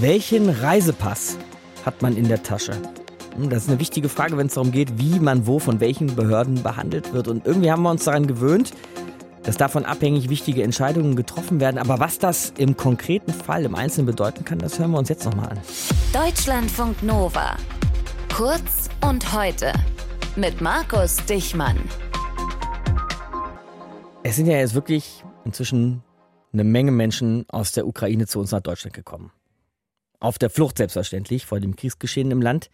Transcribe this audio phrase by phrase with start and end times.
[0.00, 1.38] Welchen Reisepass
[1.86, 2.72] hat man in der Tasche?
[3.36, 6.16] Hm, das ist eine wichtige Frage, wenn es darum geht, wie man wo von welchen
[6.16, 7.28] Behörden behandelt wird.
[7.28, 8.72] Und irgendwie haben wir uns daran gewöhnt,
[9.44, 11.78] dass davon abhängig wichtige Entscheidungen getroffen werden.
[11.78, 15.26] Aber was das im konkreten Fall im Einzelnen bedeuten kann, das hören wir uns jetzt
[15.26, 15.58] nochmal an.
[16.12, 17.56] Deutschlandfunk Nova.
[18.34, 19.72] Kurz und heute.
[20.34, 21.78] Mit Markus Dichmann.
[24.24, 26.02] Es sind ja jetzt wirklich inzwischen
[26.52, 29.30] eine Menge Menschen aus der Ukraine zu uns nach Deutschland gekommen.
[30.24, 32.70] Auf der Flucht selbstverständlich vor dem Kriegsgeschehen im Land.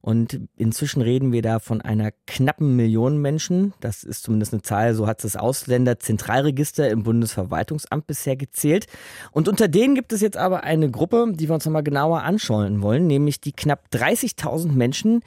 [0.00, 3.74] Und inzwischen reden wir da von einer knappen Million Menschen.
[3.78, 8.86] Das ist zumindest eine Zahl, so hat das Ausländerzentralregister im Bundesverwaltungsamt bisher gezählt.
[9.30, 12.82] Und unter denen gibt es jetzt aber eine Gruppe, die wir uns nochmal genauer anschauen
[12.82, 15.20] wollen, nämlich die knapp 30.000 Menschen,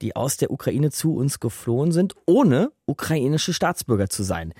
[0.00, 4.54] die aus der Ukraine zu uns geflohen sind, ohne ukrainische Staatsbürger zu sein.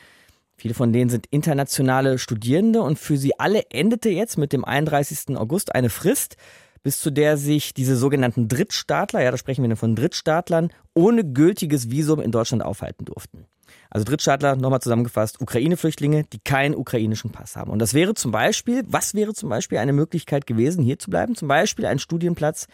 [0.61, 5.39] Viele von denen sind internationale Studierende und für sie alle endete jetzt mit dem 31.
[5.39, 6.37] August eine Frist,
[6.83, 11.91] bis zu der sich diese sogenannten Drittstaatler, ja, da sprechen wir von Drittstaatlern, ohne gültiges
[11.91, 13.47] Visum in Deutschland aufhalten durften.
[13.89, 17.71] Also Drittstaatler, nochmal zusammengefasst, Ukraine-Flüchtlinge, die keinen ukrainischen Pass haben.
[17.71, 21.37] Und das wäre zum Beispiel, was wäre zum Beispiel eine Möglichkeit gewesen, hier zu bleiben?
[21.37, 22.67] Zum Beispiel ein Studienplatz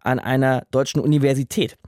[0.00, 1.78] an einer deutschen Universität.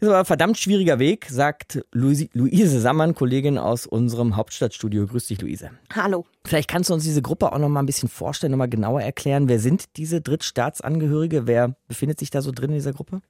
[0.00, 5.06] Ist aber ein verdammt schwieriger Weg, sagt Luise Sammann, Kollegin aus unserem Hauptstadtstudio.
[5.06, 5.70] Grüß dich, Luise.
[5.92, 6.24] Hallo.
[6.48, 9.02] Vielleicht kannst du uns diese Gruppe auch noch mal ein bisschen vorstellen, noch mal genauer
[9.02, 9.50] erklären.
[9.50, 11.46] Wer sind diese Drittstaatsangehörige?
[11.46, 13.20] Wer befindet sich da so drin in dieser Gruppe?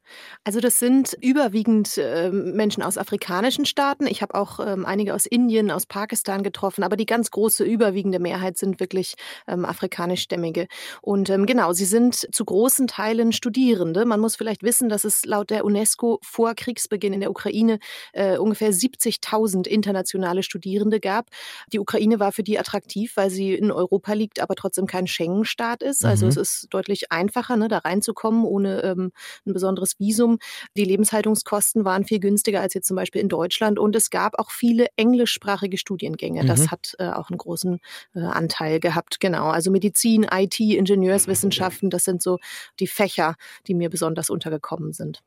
[0.44, 4.06] Also das sind überwiegend äh, Menschen aus afrikanischen Staaten.
[4.06, 8.20] Ich habe auch ähm, einige aus Indien, aus Pakistan getroffen, aber die ganz große überwiegende
[8.20, 9.16] Mehrheit sind wirklich
[9.48, 10.68] ähm, afrikanischstämmige.
[11.02, 14.04] Und ähm, genau, sie sind zu großen Teilen Studierende.
[14.04, 17.80] Man muss vielleicht wissen, dass es laut der UNESCO vor Kriegsbeginn in der Ukraine
[18.12, 21.30] äh, ungefähr 70.000 internationale Studierende gab.
[21.72, 25.82] Die Ukraine war für die attraktiv, weil sie in Europa liegt, aber trotzdem kein Schengen-Staat
[25.82, 26.04] ist.
[26.04, 26.30] Also mhm.
[26.30, 29.12] es ist deutlich einfacher, ne, da reinzukommen ohne ähm,
[29.46, 30.38] ein besonderes Visum.
[30.76, 34.50] Die Lebenshaltungskosten waren viel günstiger als jetzt zum Beispiel in Deutschland und es gab auch
[34.50, 36.42] viele englischsprachige Studiengänge.
[36.42, 36.46] Mhm.
[36.46, 37.80] Das hat äh, auch einen großen
[38.14, 39.20] äh, Anteil gehabt.
[39.20, 39.48] Genau.
[39.48, 42.38] Also Medizin, IT, Ingenieurswissenschaften, das sind so
[42.80, 43.34] die Fächer,
[43.66, 45.22] die mir besonders untergekommen sind.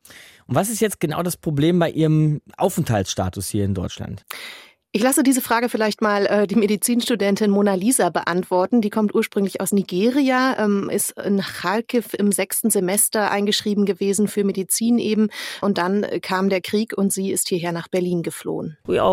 [0.48, 4.25] Und was ist jetzt genau das Problem bei Ihrem Aufenthaltsstatus hier in Deutschland?
[4.94, 8.81] Ich lasse diese Frage vielleicht mal äh, die Medizinstudentin Mona Lisa beantworten.
[8.81, 14.44] Die kommt ursprünglich aus Nigeria, ähm, ist in Kharkiv im sechsten Semester eingeschrieben gewesen für
[14.44, 15.30] Medizin eben.
[15.62, 18.75] Und dann kam der Krieg und sie ist hierher nach Berlin geflohen.
[18.85, 19.06] Wir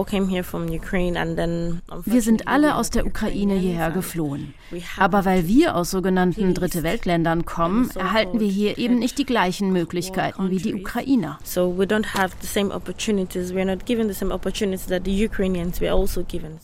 [2.22, 4.54] sind alle aus der Ukraine hierher geflohen.
[4.96, 9.72] Aber weil wir aus sogenannten Dritte Weltländern kommen, erhalten wir hier eben nicht die gleichen
[9.72, 11.38] Möglichkeiten wie die Ukrainer.
[11.44, 13.52] So we don't have the same opportunities.
[13.52, 16.60] We're not given the same opportunities that the Ukrainians we were also given.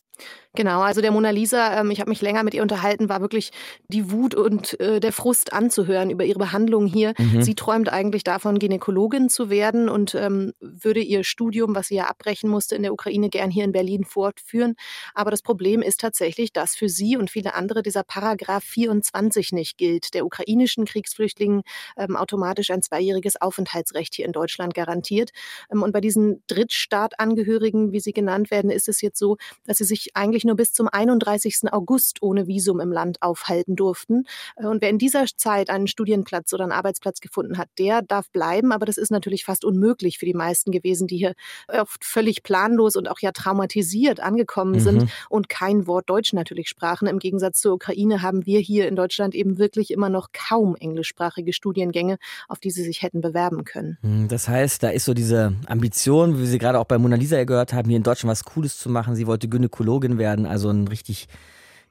[0.57, 3.51] Genau, also der Mona Lisa, ähm, ich habe mich länger mit ihr unterhalten, war wirklich
[3.89, 7.13] die Wut und äh, der Frust anzuhören über ihre Behandlung hier.
[7.19, 7.43] Mhm.
[7.43, 12.05] Sie träumt eigentlich davon, Gynäkologin zu werden und ähm, würde ihr Studium, was sie ja
[12.05, 14.77] abbrechen musste in der Ukraine, gern hier in Berlin fortführen.
[15.13, 19.77] Aber das Problem ist tatsächlich, dass für sie und viele andere dieser Paragraph 24 nicht
[19.77, 21.63] gilt, der ukrainischen Kriegsflüchtlingen
[21.97, 25.31] ähm, automatisch ein zweijähriges Aufenthaltsrecht hier in Deutschland garantiert.
[25.73, 29.37] Ähm, und bei diesen Drittstaatangehörigen, wie sie genannt werden, ist es jetzt so,
[29.67, 31.73] dass sie sich eigentlich nur bis zum 31.
[31.73, 34.25] August ohne Visum im Land aufhalten durften.
[34.57, 38.31] Äh, und wer in dieser Zeit einen Studienplatz oder einen Arbeitsplatz gefunden hat, der darf
[38.31, 38.73] bleiben.
[38.73, 41.35] Aber das ist natürlich fast unmöglich für die meisten gewesen, die hier
[41.69, 44.81] oft völlig planlos und auch ja traumatisiert angekommen mhm.
[44.81, 47.09] sind und kein Wort Deutsch natürlich sprachen.
[47.09, 51.53] Im Gegensatz zur Ukraine haben wir hier in Deutschland eben wirklich immer noch kaum englischsprachige
[51.53, 52.19] Studiengänge,
[52.49, 53.99] auf die sie sich hätten bewerben können.
[54.03, 57.43] Hm, das heißt, da ist so diese Ambition, wie Sie gerade auch bei Mona Lisa
[57.45, 59.15] gehört haben, hier in Deutschland was Cooles zu machen.
[59.15, 61.29] Sie wollte Gynäkologin werden werden, also einen richtig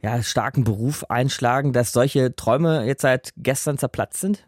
[0.02, 4.46] ja, starken Beruf einschlagen, dass solche Träume jetzt seit gestern zerplatzt sind?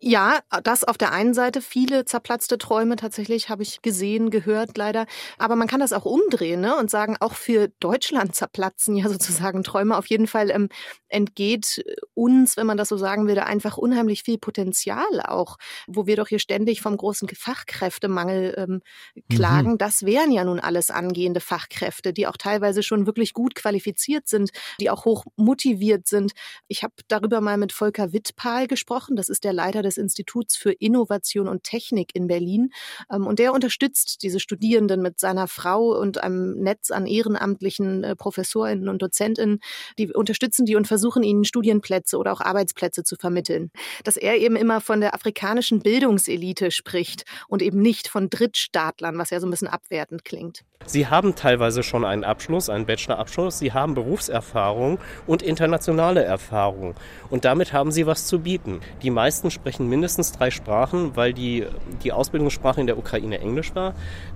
[0.00, 1.62] Ja, das auf der einen Seite.
[1.62, 5.06] Viele zerplatzte Träume tatsächlich habe ich gesehen, gehört leider.
[5.38, 6.76] Aber man kann das auch umdrehen ne?
[6.76, 9.96] und sagen, auch für Deutschland zerplatzen ja sozusagen Träume.
[9.96, 10.68] Auf jeden Fall ähm,
[11.08, 11.82] entgeht
[12.12, 15.56] uns, wenn man das so sagen würde, einfach unheimlich viel Potenzial auch,
[15.86, 18.82] wo wir doch hier ständig vom großen Fachkräftemangel ähm,
[19.30, 19.72] klagen.
[19.72, 19.78] Mhm.
[19.78, 24.50] Das wären ja nun alles angehende Fachkräfte, die auch teilweise schon wirklich gut qualifiziert sind,
[24.80, 26.32] die auch hoch motiviert sind.
[26.68, 29.16] Ich habe darüber mal mit Volker Wittpahl gesprochen.
[29.16, 32.70] Das ist der Leiter des Instituts für Innovation und Technik in Berlin.
[33.12, 38.16] Ähm, und der unterstützt diese Studierenden mit seiner Frau und einem Netz an ehrenamtlichen äh,
[38.16, 39.60] Professorinnen und Dozentinnen.
[39.98, 43.70] Die unterstützen die und versuchen ihnen Studienplätze oder auch Arbeitsplätze zu vermitteln.
[44.04, 49.30] Dass er eben immer von der afrikanischen Bildungselite spricht und eben nicht von Drittstaatlern, was
[49.30, 50.64] ja so ein bisschen abwertend klingt.
[50.86, 56.94] Sie haben teilweise schon einen Abschluss, einen Bachelorabschluss, sie haben Berufserfahrung und internationale Erfahrung.
[57.30, 58.80] Und damit haben sie was zu bieten.
[59.02, 61.66] Die meisten sprechen mindestens drei Sprachen, weil die,
[62.02, 63.94] die Ausbildungssprache in der Ukraine Englisch war.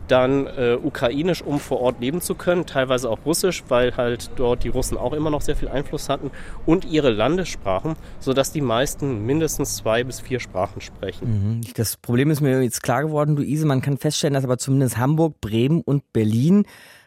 [0.08, 4.64] Dann äh, Ukrainisch, um vor Ort leben zu können, teilweise auch Russisch, weil halt dort
[4.64, 6.30] die Russen auch immer noch sehr viel Einfluss hatten.
[6.64, 11.58] Und ihre Landessprachen, sodass die meisten mindestens zwei bis vier Sprachen sprechen.
[11.58, 11.60] Mhm.
[11.76, 13.66] Das Problem ist mir jetzt klar geworden, Luise.
[13.66, 16.64] Man kann feststellen, dass aber zumindest Hamburg, Bremen und Berlin Berlin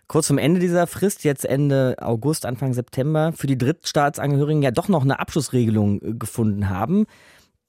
[0.08, 4.90] kurz zum Ende dieser Frist, jetzt Ende August, Anfang September, für die Drittstaatsangehörigen ja doch
[4.90, 7.06] noch eine Abschlussregelung äh, gefunden haben.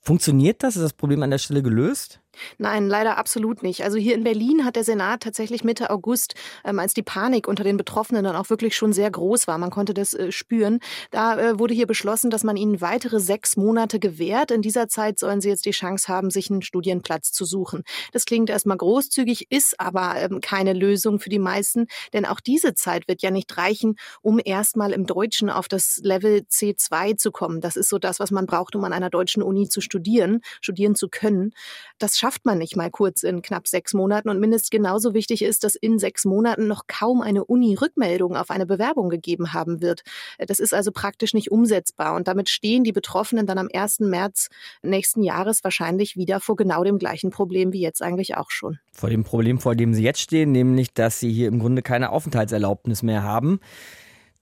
[0.00, 0.74] Funktioniert das?
[0.74, 2.20] Ist das Problem an der Stelle gelöst?
[2.58, 3.84] Nein, leider absolut nicht.
[3.84, 6.34] Also hier in Berlin hat der Senat tatsächlich Mitte August,
[6.64, 9.70] ähm, als die Panik unter den Betroffenen dann auch wirklich schon sehr groß war, man
[9.70, 10.78] konnte das äh, spüren,
[11.10, 14.50] da äh, wurde hier beschlossen, dass man ihnen weitere sechs Monate gewährt.
[14.50, 17.82] In dieser Zeit sollen sie jetzt die Chance haben, sich einen Studienplatz zu suchen.
[18.12, 22.74] Das klingt erstmal großzügig, ist aber ähm, keine Lösung für die meisten, denn auch diese
[22.74, 27.60] Zeit wird ja nicht reichen, um erstmal im Deutschen auf das Level C2 zu kommen.
[27.60, 30.94] Das ist so das, was man braucht, um an einer deutschen Uni zu studieren, studieren
[30.94, 31.52] zu können.
[31.98, 34.28] Das schafft man nicht mal kurz in knapp sechs Monaten.
[34.28, 38.50] Und mindestens genauso wichtig ist, dass in sechs Monaten noch kaum eine Uni Rückmeldung auf
[38.50, 40.02] eine Bewerbung gegeben haben wird.
[40.38, 42.14] Das ist also praktisch nicht umsetzbar.
[42.14, 44.00] Und damit stehen die Betroffenen dann am 1.
[44.00, 44.50] März
[44.82, 48.78] nächsten Jahres wahrscheinlich wieder vor genau dem gleichen Problem wie jetzt eigentlich auch schon.
[48.92, 52.10] Vor dem Problem, vor dem sie jetzt stehen, nämlich, dass sie hier im Grunde keine
[52.10, 53.58] Aufenthaltserlaubnis mehr haben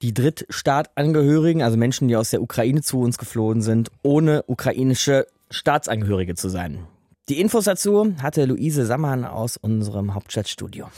[0.03, 6.35] die Drittstaatangehörigen, also Menschen, die aus der Ukraine zu uns geflohen sind, ohne ukrainische Staatsangehörige
[6.35, 6.87] zu sein.
[7.31, 10.91] Die Infos dazu hatte Luise Sammann aus unserem Hauptstadtstudio.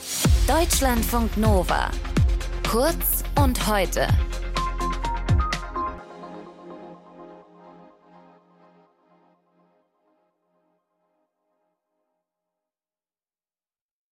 [0.47, 1.91] Deutschlandfunk Nova.
[2.67, 4.07] Kurz und heute.